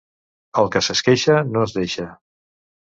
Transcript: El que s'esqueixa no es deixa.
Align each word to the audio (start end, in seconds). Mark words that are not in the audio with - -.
El 0.61 0.71
que 0.77 0.81
s'esqueixa 0.87 1.37
no 1.53 1.69
es 1.69 1.79
deixa. 1.79 2.11